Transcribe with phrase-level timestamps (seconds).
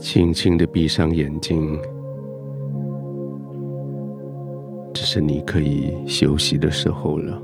[0.00, 1.78] 轻轻的闭上眼睛，
[4.94, 7.40] 这是你可以休息的时候了。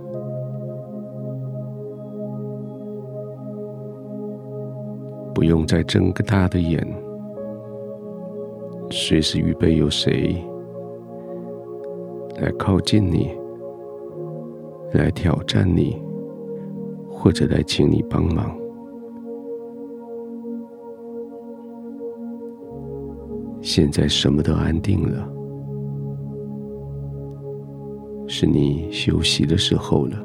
[5.35, 6.83] 不用再睁个大的眼，
[8.91, 10.43] 随时预备有谁
[12.41, 13.31] 来靠近你，
[14.95, 16.01] 来挑战你，
[17.11, 18.66] 或者来请你帮忙。
[23.67, 25.29] 现在什么都安定了，
[28.29, 30.17] 是你休息的时候了。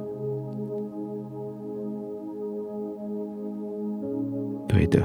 [4.68, 5.04] 对的，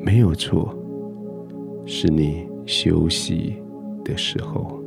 [0.00, 0.74] 没有错，
[1.86, 3.54] 是你休息
[4.04, 4.82] 的时候。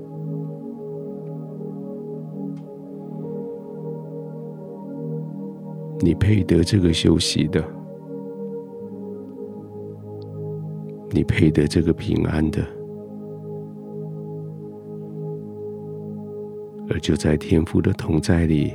[6.02, 7.64] 你配得这个休息的，
[11.11, 12.61] 你配得这个平安的。
[16.94, 18.73] 而就在天父的同在里，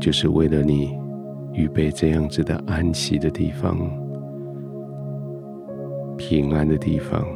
[0.00, 0.98] 就是为了你
[1.52, 3.76] 预备这样子的安息的地方、
[6.16, 7.26] 平安的地方，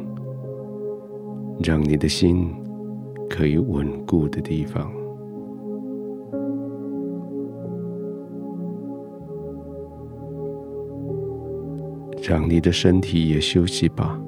[1.63, 2.51] 让你的心
[3.29, 4.91] 可以稳固的地方，
[12.27, 14.19] 让你的身体也休息吧。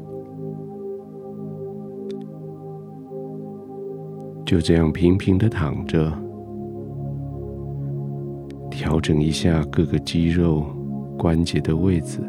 [4.55, 6.09] 就这样平平的躺着，
[8.71, 10.65] 调整一下各个肌肉、
[11.17, 12.21] 关节的位置，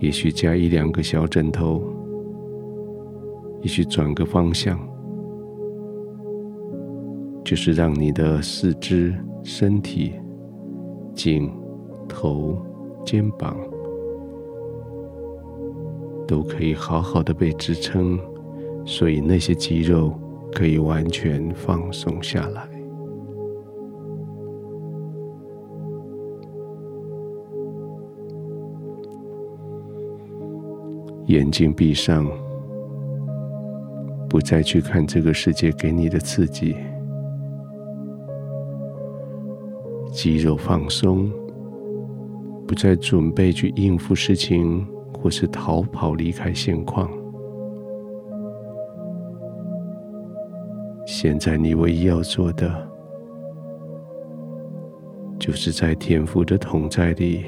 [0.00, 1.82] 也许加一两个小枕头，
[3.62, 4.78] 也许转个方向，
[7.42, 10.12] 就是让你的四肢、身体、
[11.14, 11.50] 颈、
[12.06, 12.58] 头、
[13.02, 13.56] 肩膀
[16.28, 18.20] 都可以好好的被支撑。
[18.84, 20.12] 所以那些肌肉
[20.52, 22.68] 可以完全放松下来，
[31.26, 32.26] 眼睛闭上，
[34.28, 36.76] 不再去看这个世界给你的刺激，
[40.12, 41.30] 肌肉放松，
[42.66, 44.86] 不再准备去应付事情
[45.18, 47.08] 或是逃跑离开现况。
[51.22, 52.68] 现在你唯一要做的，
[55.38, 57.44] 就是在天父的同在里，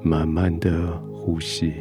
[0.00, 0.70] 慢慢的
[1.12, 1.72] 呼吸，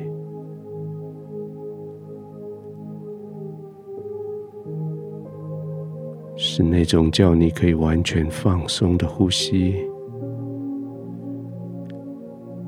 [6.35, 9.75] 是那种叫你可以完全放松的呼吸，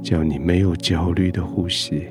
[0.04, 2.06] 叫你没有焦虑的呼吸。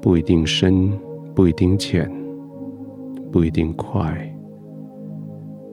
[0.00, 0.90] 不一定深，
[1.34, 2.10] 不一定浅，
[3.32, 4.34] 不一定快，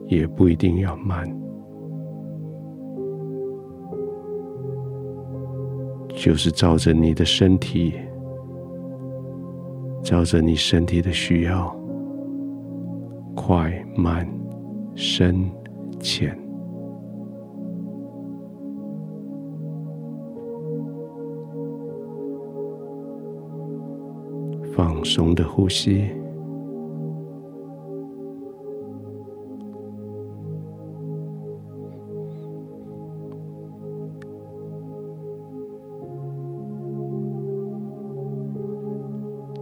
[0.08, 1.28] 也不一定要慢，
[6.08, 7.94] 就是照着你的身体，
[10.02, 11.74] 照着你身体的需要，
[13.34, 14.28] 快慢、
[14.94, 15.48] 深
[16.00, 16.43] 浅。
[25.04, 26.08] 松的呼吸，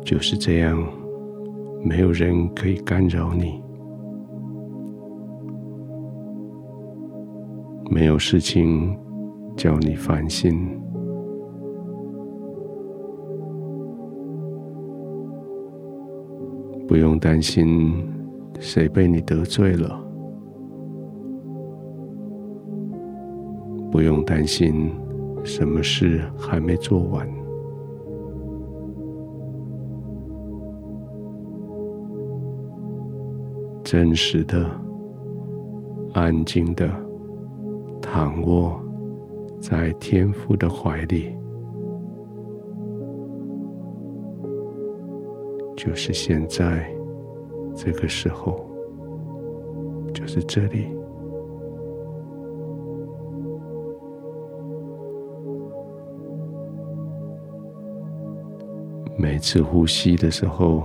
[0.04, 0.78] 就是这样，
[1.84, 3.60] 没有人可以干扰你，
[7.90, 8.96] 没有事情
[9.56, 10.80] 叫你烦心。
[16.92, 17.90] 不用担心
[18.60, 19.98] 谁被你得罪了，
[23.90, 24.92] 不用担心
[25.42, 27.26] 什么事还没做完，
[33.82, 34.70] 真实的、
[36.12, 36.90] 安静的
[38.02, 38.78] 躺卧
[39.58, 41.41] 在天父的怀里。
[45.84, 46.88] 就是现在
[47.74, 48.64] 这个时候
[50.14, 50.86] 就是这里。
[59.16, 60.84] 每次呼吸的时候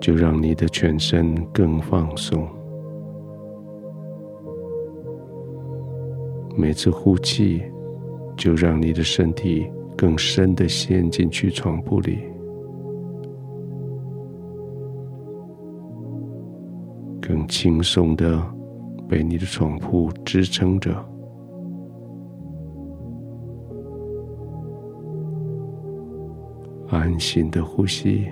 [0.00, 2.48] 就让你的全身更放松。
[6.56, 7.64] 每次呼气
[8.36, 9.68] 就让你的身体
[10.00, 12.20] 更深的陷进去床铺里，
[17.20, 18.40] 更轻松的
[19.08, 21.04] 被你的床铺支撑着，
[26.88, 28.28] 安心的呼吸，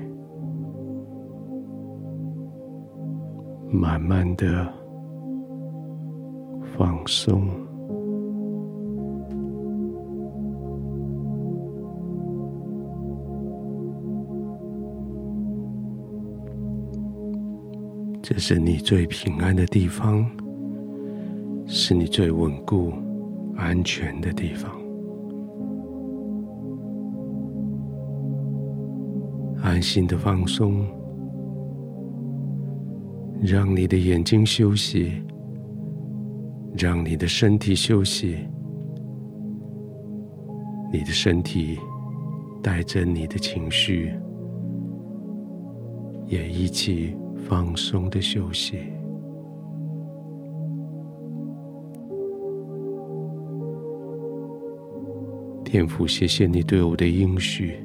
[3.72, 4.72] 慢慢的
[6.78, 7.65] 放松。
[18.28, 20.28] 这是你最平安的地方，
[21.64, 22.92] 是你最稳固、
[23.54, 24.68] 安全的地方。
[29.62, 30.84] 安心的放松，
[33.40, 35.22] 让你的眼睛休息，
[36.76, 38.38] 让你的身体休息，
[40.92, 41.78] 你的身体
[42.60, 44.12] 带着你的情绪，
[46.26, 47.14] 也一起。
[47.48, 48.78] 放松的休息，
[55.64, 57.76] 天父，谢谢你对我的应许，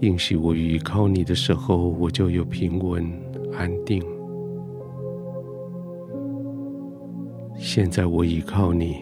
[0.00, 3.08] 应许我依靠你的时候，我就有平稳
[3.56, 4.02] 安定。
[7.56, 8.96] 现在我依靠你，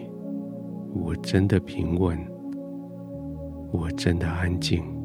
[0.93, 2.15] 我真的平稳，
[3.71, 4.98] 我真的安静。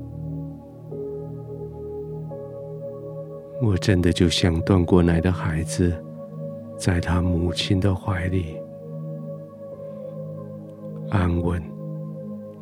[3.63, 5.93] 我真的就像断过奶的孩子，
[6.77, 8.57] 在他母亲的怀里，
[11.11, 11.63] 安稳、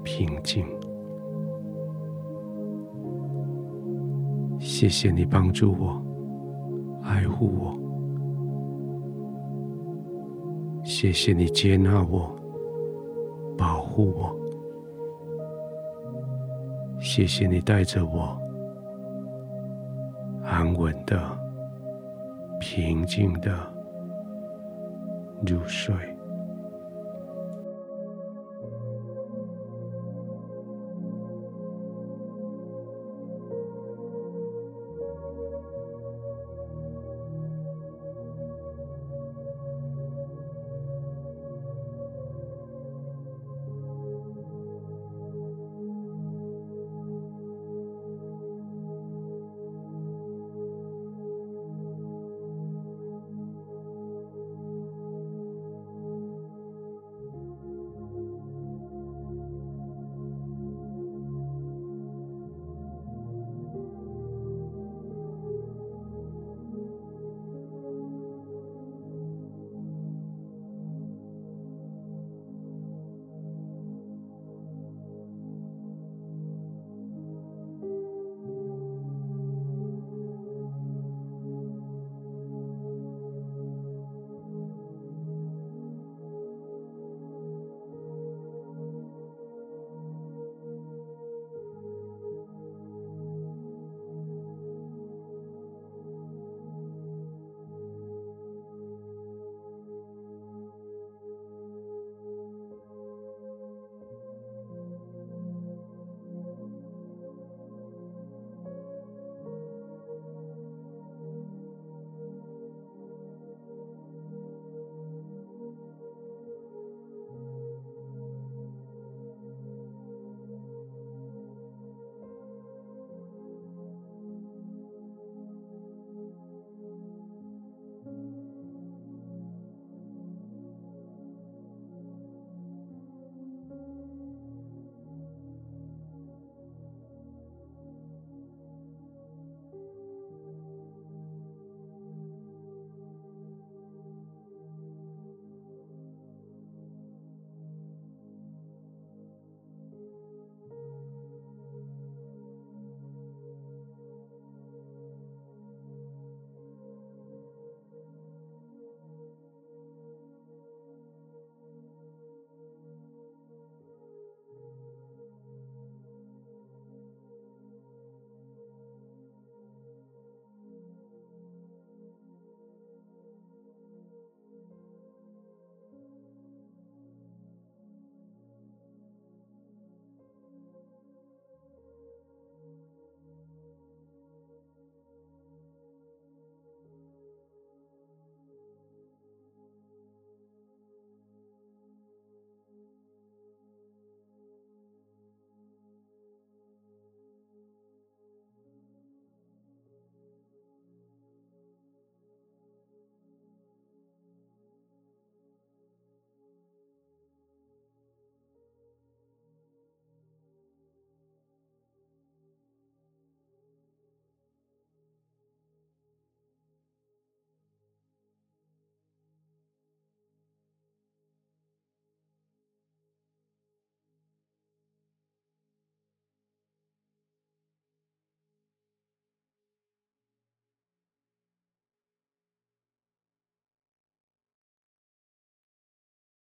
[0.03, 0.65] 平静。
[4.59, 6.00] 谢谢你帮助我，
[7.03, 7.79] 爱护我。
[10.85, 12.35] 谢谢你接纳我，
[13.56, 14.35] 保护我。
[17.00, 18.42] 谢谢你带着我。
[20.62, 21.20] 安稳的、
[22.61, 23.53] 平静的
[25.44, 25.93] 入睡。